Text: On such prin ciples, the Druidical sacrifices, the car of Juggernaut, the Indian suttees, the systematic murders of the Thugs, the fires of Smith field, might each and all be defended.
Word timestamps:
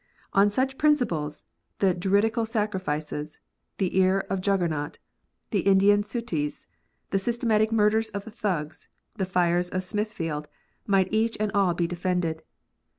On 0.33 0.49
such 0.49 0.79
prin 0.79 0.95
ciples, 0.95 1.43
the 1.77 1.93
Druidical 1.93 2.43
sacrifices, 2.47 3.37
the 3.77 3.87
car 3.91 4.21
of 4.31 4.41
Juggernaut, 4.41 4.97
the 5.51 5.59
Indian 5.59 6.01
suttees, 6.01 6.65
the 7.11 7.19
systematic 7.19 7.71
murders 7.71 8.09
of 8.09 8.25
the 8.25 8.31
Thugs, 8.31 8.87
the 9.17 9.25
fires 9.25 9.69
of 9.69 9.83
Smith 9.83 10.11
field, 10.11 10.47
might 10.87 11.13
each 11.13 11.37
and 11.39 11.51
all 11.51 11.75
be 11.75 11.85
defended. 11.85 12.41